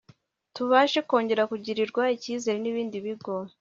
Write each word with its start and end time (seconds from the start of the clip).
tuzabashe 0.55 0.99
kongera 1.09 1.49
kugirirwa 1.51 2.03
icyizere 2.17 2.57
n'ibindi 2.61 2.97
bigo 3.05 3.35